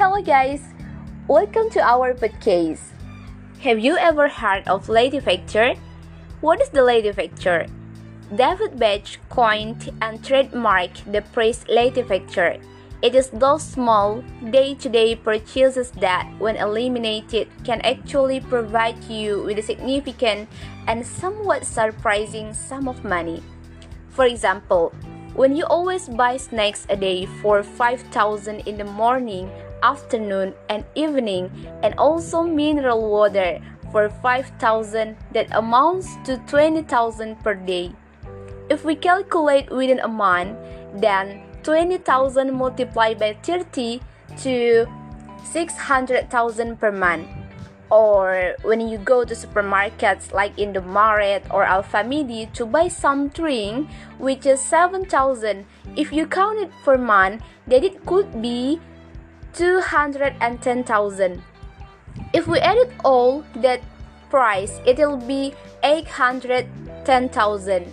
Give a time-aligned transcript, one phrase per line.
[0.00, 0.64] Hello guys,
[1.28, 2.80] welcome to our podcast.
[3.60, 5.74] Have you ever heard of latte factor?
[6.40, 7.66] What is the latte factor?
[8.34, 12.56] David Bach coined and trademarked the phrase latte factor.
[13.02, 19.68] It is those small, day-to-day purchases that, when eliminated, can actually provide you with a
[19.68, 20.48] significant
[20.88, 23.42] and somewhat surprising sum of money.
[24.08, 24.94] For example,
[25.34, 29.50] when you always buy snacks a day for 5000 in the morning,
[29.82, 31.50] afternoon, and evening,
[31.82, 33.60] and also mineral water
[33.92, 37.92] for 5000 that amounts to 20000 per day.
[38.68, 40.56] If we calculate within a month,
[40.94, 44.00] then 20,000 multiplied by 30
[44.38, 44.86] to
[45.44, 47.26] 600,000 per month
[47.90, 54.60] or when you go to supermarkets like Indomaret or Alfamidi to buy something which is
[54.60, 55.66] 7000
[55.96, 58.80] if you count it per month then it could be
[59.54, 61.42] 210,000
[62.32, 63.80] if we add it all that
[64.30, 67.92] price it will be 810,000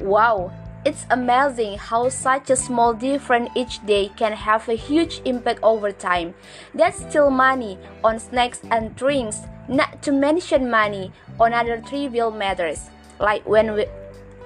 [0.00, 0.50] wow
[0.84, 5.92] it's amazing how such a small difference each day can have a huge impact over
[5.92, 6.34] time.
[6.74, 12.90] That's still money on snacks and drinks, not to mention money on other trivial matters,
[13.20, 13.86] like when we,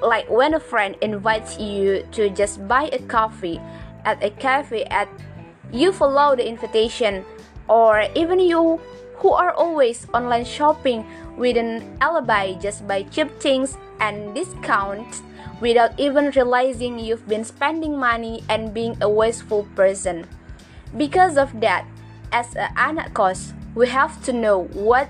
[0.03, 3.61] like when a friend invites you to just buy a coffee
[4.05, 5.09] at a cafe at
[5.73, 7.25] you follow the invitation
[7.69, 8.81] or even you
[9.19, 11.05] who are always online shopping
[11.37, 15.23] with an alibi just buy cheap things and discounts
[15.61, 20.27] without even realizing you've been spending money and being a wasteful person.
[20.97, 21.87] Because of that,
[22.33, 25.09] as an kos, we have to know what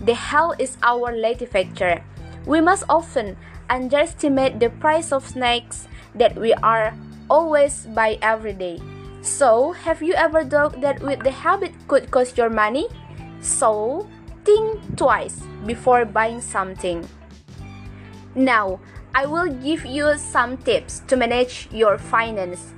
[0.00, 2.02] the hell is our latte factor.
[2.46, 3.36] We must often
[3.68, 6.94] underestimate the price of snacks that we are
[7.28, 8.80] always buy every day.
[9.20, 12.88] So, have you ever thought that with the habit could cost your money?
[13.40, 14.06] So,
[14.44, 17.06] think twice before buying something.
[18.34, 18.80] Now,
[19.14, 22.72] I will give you some tips to manage your finance.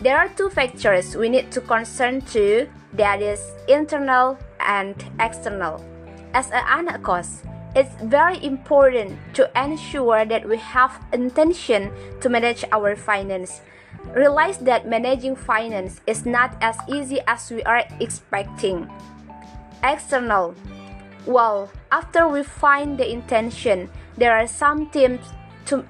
[0.00, 5.84] There are two factors we need to concern to that is internal and external.
[6.34, 7.06] As an anak
[7.74, 13.60] it's very important to ensure that we have intention to manage our finance.
[14.14, 18.90] Realize that managing finance is not as easy as we are expecting.
[19.82, 20.54] External.
[21.26, 25.28] Well, after we find the intention, there are some tips
[25.66, 25.84] to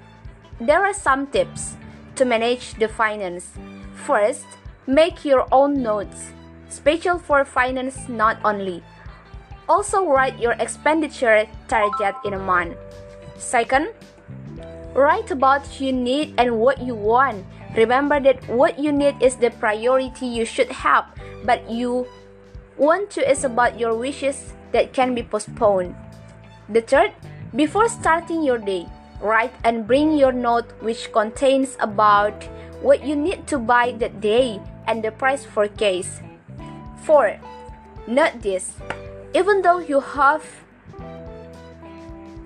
[0.60, 1.76] there are some tips
[2.16, 3.53] to manage the finance.
[3.94, 4.47] First,
[4.86, 6.32] make your own notes,
[6.69, 8.82] special for finance not only.
[9.69, 12.76] Also write your expenditure target in a month.
[13.38, 13.92] Second,
[14.94, 17.44] write about you need and what you want.
[17.76, 21.06] Remember that what you need is the priority you should have,
[21.44, 22.06] but you
[22.77, 25.94] want to is about your wishes that can be postponed.
[26.69, 27.12] The third,
[27.55, 28.87] before starting your day,
[29.21, 32.44] write and bring your note which contains about
[32.81, 36.21] what you need to buy that day and the price for case.
[37.05, 37.38] 4.
[38.06, 38.75] Note this.
[39.34, 40.44] Even though you have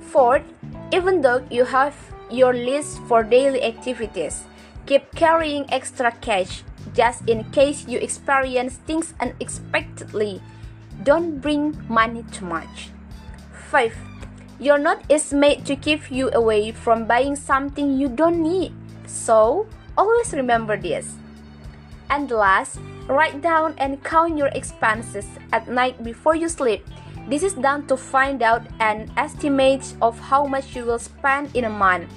[0.07, 0.45] Fourth,
[0.93, 1.95] even though you have
[2.31, 4.45] your list for daily activities,
[4.87, 6.63] keep carrying extra cash
[6.97, 10.41] just in case you experience things unexpectedly.
[11.05, 12.89] Don't bring money too much.
[13.69, 13.93] 5.
[14.59, 18.73] Your note is made to keep you away from buying something you don't need.
[19.07, 19.69] So,
[19.99, 21.15] always remember this.
[22.09, 26.87] And last, write down and count your expenses at night before you sleep.
[27.29, 31.65] This is done to find out an estimate of how much you will spend in
[31.65, 32.09] a month.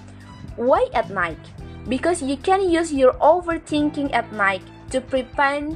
[0.56, 1.40] Why at night?
[1.90, 4.62] Because you can use your overthinking at night
[4.92, 5.76] to prevent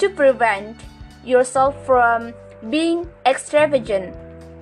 [0.00, 0.76] to prevent
[1.24, 2.34] yourself from
[2.68, 4.16] being extravagant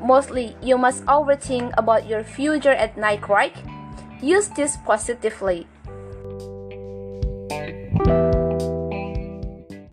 [0.05, 3.57] Mostly, you must overthink about your future at night, right?
[4.21, 5.67] Use this positively.